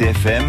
RCFM, 0.00 0.48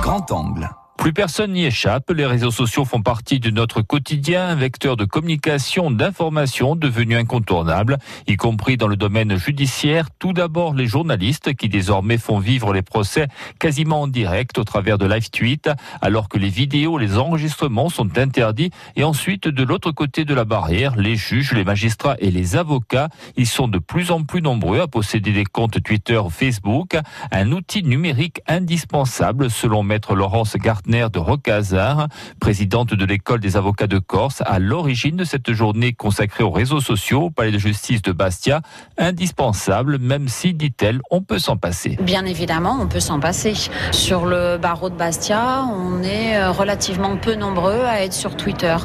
grand 0.00 0.30
angle. 0.30 0.79
Plus 1.00 1.14
personne 1.14 1.54
n'y 1.54 1.64
échappe, 1.64 2.10
les 2.10 2.26
réseaux 2.26 2.50
sociaux 2.50 2.84
font 2.84 3.00
partie 3.00 3.40
de 3.40 3.48
notre 3.48 3.80
quotidien, 3.80 4.48
un 4.48 4.54
vecteur 4.54 4.98
de 4.98 5.06
communication, 5.06 5.90
d'information 5.90 6.76
devenu 6.76 7.16
incontournable, 7.16 7.96
y 8.26 8.36
compris 8.36 8.76
dans 8.76 8.86
le 8.86 8.98
domaine 8.98 9.38
judiciaire. 9.38 10.08
Tout 10.18 10.34
d'abord 10.34 10.74
les 10.74 10.86
journalistes 10.86 11.54
qui 11.54 11.70
désormais 11.70 12.18
font 12.18 12.38
vivre 12.38 12.74
les 12.74 12.82
procès 12.82 13.28
quasiment 13.58 14.02
en 14.02 14.08
direct 14.08 14.58
au 14.58 14.64
travers 14.64 14.98
de 14.98 15.06
live 15.06 15.30
tweets, 15.30 15.70
alors 16.02 16.28
que 16.28 16.36
les 16.36 16.50
vidéos, 16.50 16.98
les 16.98 17.16
enregistrements 17.16 17.88
sont 17.88 18.18
interdits. 18.18 18.70
Et 18.94 19.02
ensuite, 19.02 19.48
de 19.48 19.62
l'autre 19.62 19.92
côté 19.92 20.26
de 20.26 20.34
la 20.34 20.44
barrière, 20.44 20.96
les 20.96 21.16
juges, 21.16 21.54
les 21.54 21.64
magistrats 21.64 22.16
et 22.18 22.30
les 22.30 22.56
avocats, 22.56 23.08
ils 23.38 23.46
sont 23.46 23.68
de 23.68 23.78
plus 23.78 24.10
en 24.10 24.24
plus 24.24 24.42
nombreux 24.42 24.80
à 24.80 24.86
posséder 24.86 25.32
des 25.32 25.46
comptes 25.46 25.82
Twitter 25.82 26.18
ou 26.18 26.28
Facebook, 26.28 26.94
un 27.32 27.52
outil 27.52 27.84
numérique 27.84 28.42
indispensable 28.46 29.48
selon 29.48 29.82
maître 29.82 30.14
Laurence 30.14 30.56
Gartner 30.56 30.89
de 30.90 31.18
Rocazard, 31.20 32.08
présidente 32.40 32.94
de 32.94 33.04
l'école 33.04 33.38
des 33.38 33.56
avocats 33.56 33.86
de 33.86 34.00
Corse, 34.00 34.42
à 34.44 34.58
l'origine 34.58 35.16
de 35.16 35.24
cette 35.24 35.52
journée 35.52 35.92
consacrée 35.92 36.42
aux 36.42 36.50
réseaux 36.50 36.80
sociaux 36.80 37.22
au 37.26 37.30
palais 37.30 37.52
de 37.52 37.58
justice 37.58 38.02
de 38.02 38.10
Bastia, 38.10 38.60
indispensable, 38.98 39.98
même 39.98 40.26
si, 40.26 40.52
dit-elle, 40.52 41.00
on 41.12 41.22
peut 41.22 41.38
s'en 41.38 41.56
passer. 41.56 41.96
Bien 42.02 42.24
évidemment, 42.24 42.76
on 42.80 42.88
peut 42.88 42.98
s'en 42.98 43.20
passer. 43.20 43.54
Sur 43.92 44.26
le 44.26 44.58
barreau 44.58 44.90
de 44.90 44.96
Bastia, 44.96 45.64
on 45.64 46.02
est 46.02 46.36
euh, 46.36 46.50
relativement 46.50 47.16
peu 47.16 47.36
nombreux 47.36 47.84
à 47.84 48.02
être 48.02 48.12
sur 48.12 48.36
Twitter. 48.36 48.76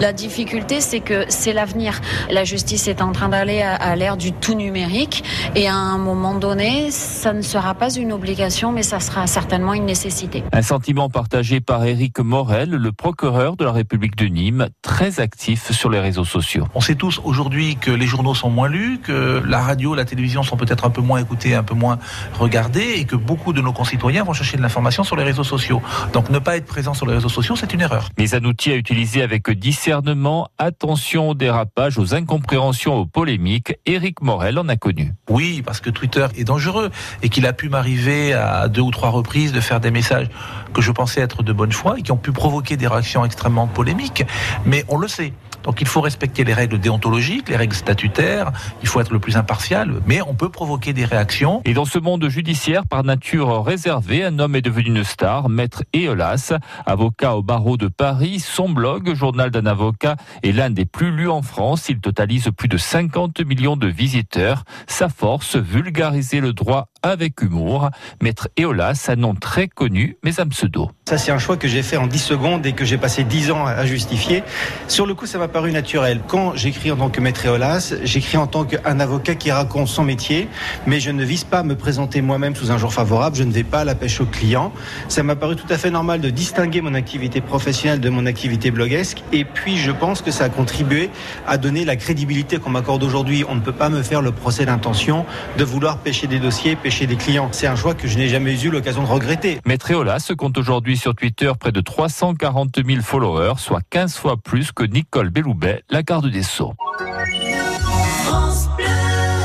La 0.00 0.12
difficulté, 0.12 0.80
c'est 0.80 1.00
que 1.00 1.24
c'est 1.28 1.52
l'avenir. 1.52 2.00
La 2.30 2.44
justice 2.44 2.86
est 2.86 3.02
en 3.02 3.10
train 3.10 3.30
d'aller 3.30 3.62
à 3.62 3.96
l'ère 3.96 4.16
du 4.16 4.32
tout 4.32 4.54
numérique 4.54 5.24
et 5.56 5.66
à 5.66 5.74
un 5.74 5.98
moment 5.98 6.36
donné, 6.36 6.92
ça 6.92 7.32
ne 7.32 7.42
sera 7.42 7.74
pas 7.74 7.92
une 7.92 8.12
obligation, 8.12 8.70
mais 8.70 8.84
ça 8.84 9.00
sera 9.00 9.26
certainement 9.26 9.74
une 9.74 9.86
nécessité. 9.86 10.44
Un 10.52 10.62
sentiment 10.62 11.08
partagé 11.08 11.47
par 11.60 11.84
Éric 11.84 12.18
Morel, 12.20 12.70
le 12.70 12.92
procureur 12.92 13.56
de 13.56 13.64
la 13.64 13.72
République 13.72 14.16
de 14.16 14.26
Nîmes, 14.26 14.68
très 14.82 15.20
actif 15.20 15.72
sur 15.72 15.88
les 15.90 15.98
réseaux 15.98 16.24
sociaux. 16.24 16.68
On 16.74 16.80
sait 16.80 16.94
tous 16.94 17.20
aujourd'hui 17.24 17.76
que 17.76 17.90
les 17.90 18.06
journaux 18.06 18.34
sont 18.34 18.50
moins 18.50 18.68
lus, 18.68 18.98
que 19.02 19.42
la 19.46 19.60
radio, 19.60 19.94
la 19.94 20.04
télévision 20.04 20.42
sont 20.42 20.56
peut-être 20.56 20.84
un 20.84 20.90
peu 20.90 21.00
moins 21.00 21.18
écoutées, 21.18 21.54
un 21.54 21.62
peu 21.62 21.74
moins 21.74 21.98
regardées, 22.38 22.94
et 22.98 23.04
que 23.04 23.16
beaucoup 23.16 23.52
de 23.52 23.60
nos 23.60 23.72
concitoyens 23.72 24.24
vont 24.24 24.34
chercher 24.34 24.56
de 24.56 24.62
l'information 24.62 25.04
sur 25.04 25.16
les 25.16 25.24
réseaux 25.24 25.44
sociaux. 25.44 25.80
Donc 26.12 26.30
ne 26.30 26.38
pas 26.38 26.56
être 26.56 26.66
présent 26.66 26.94
sur 26.94 27.06
les 27.06 27.14
réseaux 27.14 27.28
sociaux, 27.28 27.56
c'est 27.56 27.72
une 27.72 27.80
erreur. 27.80 28.10
Mais 28.18 28.34
un 28.34 28.44
outil 28.44 28.70
à 28.70 28.76
utiliser 28.76 29.22
avec 29.22 29.50
discernement, 29.50 30.48
attention 30.58 31.30
aux 31.30 31.34
dérapages, 31.34 31.98
aux 31.98 32.14
incompréhensions, 32.14 32.94
aux 32.94 33.06
polémiques. 33.06 33.74
Éric 33.86 34.20
Morel 34.20 34.58
en 34.58 34.68
a 34.68 34.76
connu. 34.76 35.14
Oui, 35.28 35.62
parce 35.64 35.80
que 35.80 35.90
Twitter 35.90 36.26
est 36.36 36.44
dangereux 36.44 36.90
et 37.22 37.28
qu'il 37.28 37.46
a 37.46 37.52
pu 37.52 37.68
m'arriver 37.68 38.32
à 38.32 38.68
deux 38.68 38.80
ou 38.80 38.90
trois 38.90 39.10
reprises 39.10 39.52
de 39.52 39.60
faire 39.60 39.80
des 39.80 39.90
messages 39.90 40.28
que 40.72 40.80
je 40.80 40.92
pensais 40.92 41.20
être 41.20 41.42
de 41.42 41.52
bonne 41.52 41.72
foi 41.72 41.98
et 41.98 42.02
qui 42.02 42.12
ont 42.12 42.16
pu 42.16 42.32
provoquer 42.32 42.76
des 42.76 42.86
réactions 42.86 43.24
extrêmement 43.24 43.66
polémiques. 43.66 44.24
Mais 44.64 44.84
on 44.88 44.96
le 44.96 45.08
sait. 45.08 45.32
Donc 45.68 45.82
il 45.82 45.86
faut 45.86 46.00
respecter 46.00 46.44
les 46.44 46.54
règles 46.54 46.78
déontologiques, 46.80 47.50
les 47.50 47.56
règles 47.56 47.76
statutaires, 47.76 48.52
il 48.80 48.88
faut 48.88 49.02
être 49.02 49.12
le 49.12 49.18
plus 49.18 49.36
impartial, 49.36 50.00
mais 50.06 50.22
on 50.22 50.32
peut 50.32 50.48
provoquer 50.48 50.94
des 50.94 51.04
réactions. 51.04 51.60
Et 51.66 51.74
dans 51.74 51.84
ce 51.84 51.98
monde 51.98 52.26
judiciaire 52.26 52.86
par 52.86 53.04
nature 53.04 53.62
réservé, 53.62 54.24
un 54.24 54.38
homme 54.38 54.56
est 54.56 54.62
devenu 54.62 54.86
une 54.86 55.04
star, 55.04 55.50
maître 55.50 55.84
Eolas, 55.94 56.54
avocat 56.86 57.36
au 57.36 57.42
barreau 57.42 57.76
de 57.76 57.88
Paris. 57.88 58.40
Son 58.40 58.70
blog, 58.70 59.12
Journal 59.12 59.50
d'un 59.50 59.66
avocat, 59.66 60.16
est 60.42 60.52
l'un 60.52 60.70
des 60.70 60.86
plus 60.86 61.10
lus 61.10 61.28
en 61.28 61.42
France. 61.42 61.90
Il 61.90 62.00
totalise 62.00 62.48
plus 62.56 62.68
de 62.68 62.78
50 62.78 63.42
millions 63.42 63.76
de 63.76 63.88
visiteurs. 63.88 64.64
Sa 64.86 65.10
force, 65.10 65.56
vulgariser 65.56 66.40
le 66.40 66.54
droit 66.54 66.88
avec 67.02 67.40
humour. 67.42 67.90
Maître 68.20 68.48
Eolas, 68.58 69.06
un 69.08 69.16
nom 69.16 69.34
très 69.34 69.68
connu, 69.68 70.16
mais 70.24 70.40
un 70.40 70.46
pseudo. 70.48 70.90
Ça, 71.08 71.18
c'est 71.18 71.32
un 71.32 71.38
choix 71.38 71.56
que 71.56 71.68
j'ai 71.68 71.82
fait 71.82 71.96
en 71.96 72.06
10 72.06 72.18
secondes 72.18 72.66
et 72.66 72.72
que 72.72 72.84
j'ai 72.84 72.98
passé 72.98 73.24
10 73.24 73.50
ans 73.50 73.66
à 73.66 73.86
justifier. 73.86 74.42
Sur 74.88 75.06
le 75.06 75.14
coup, 75.14 75.26
ça 75.26 75.38
m'a 75.38 75.48
paru 75.48 75.72
naturel. 75.72 76.20
Quand 76.26 76.54
j'écris 76.54 76.90
en 76.90 76.96
tant 76.96 77.08
que 77.08 77.20
maître 77.20 77.46
Eolas, 77.46 77.94
j'écris 78.02 78.36
en 78.36 78.46
tant 78.46 78.64
qu'un 78.64 79.00
avocat 79.00 79.34
qui 79.34 79.50
raconte 79.50 79.88
son 79.88 80.04
métier, 80.04 80.48
mais 80.86 81.00
je 81.00 81.10
ne 81.10 81.24
vise 81.24 81.44
pas 81.44 81.60
à 81.60 81.62
me 81.62 81.76
présenter 81.76 82.20
moi-même 82.20 82.54
sous 82.54 82.70
un 82.70 82.78
jour 82.78 82.92
favorable. 82.92 83.36
Je 83.36 83.44
ne 83.44 83.52
vais 83.52 83.64
pas 83.64 83.80
à 83.80 83.84
la 83.84 83.94
pêche 83.94 84.20
aux 84.20 84.26
clients. 84.26 84.72
Ça 85.08 85.22
m'a 85.22 85.36
paru 85.36 85.56
tout 85.56 85.66
à 85.70 85.78
fait 85.78 85.90
normal 85.90 86.20
de 86.20 86.30
distinguer 86.30 86.80
mon 86.80 86.94
activité 86.94 87.40
professionnelle 87.40 88.00
de 88.00 88.10
mon 88.10 88.26
activité 88.26 88.70
bloguesque. 88.70 89.22
Et 89.32 89.44
puis, 89.44 89.76
je 89.76 89.90
pense 89.90 90.20
que 90.20 90.30
ça 90.30 90.44
a 90.44 90.48
contribué 90.48 91.10
à 91.46 91.56
donner 91.58 91.84
la 91.84 91.96
crédibilité 91.96 92.58
qu'on 92.58 92.70
m'accorde 92.70 93.02
aujourd'hui. 93.02 93.44
On 93.48 93.54
ne 93.54 93.60
peut 93.60 93.72
pas 93.72 93.88
me 93.88 94.02
faire 94.02 94.22
le 94.22 94.32
procès 94.32 94.66
d'intention 94.66 95.24
de 95.56 95.64
vouloir 95.64 95.98
pêcher 95.98 96.26
des 96.26 96.38
dossiers, 96.38 96.76
chez 96.90 97.06
des 97.06 97.16
clients. 97.16 97.48
C'est 97.52 97.66
un 97.66 97.76
choix 97.76 97.94
que 97.94 98.08
je 98.08 98.18
n'ai 98.18 98.28
jamais 98.28 98.60
eu 98.62 98.70
l'occasion 98.70 99.02
de 99.02 99.08
regretter. 99.08 99.60
Maître 99.66 99.90
Eola 99.90 100.18
se 100.18 100.32
compte 100.32 100.56
aujourd'hui 100.58 100.96
sur 100.96 101.14
Twitter 101.14 101.52
près 101.58 101.72
de 101.72 101.80
340 101.80 102.84
000 102.84 103.02
followers, 103.02 103.54
soit 103.58 103.82
15 103.90 104.16
fois 104.16 104.36
plus 104.36 104.72
que 104.72 104.84
Nicole 104.84 105.30
Belloubet, 105.30 105.82
la 105.90 106.02
garde 106.02 106.30
des 106.30 106.42
Sceaux. 106.42 106.74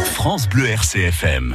France 0.03 0.47
Bleu 0.47 0.67
RCFM. 0.67 1.51